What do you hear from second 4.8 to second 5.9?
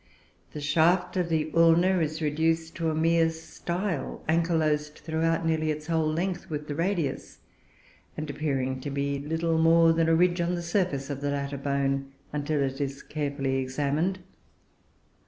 throughout nearly its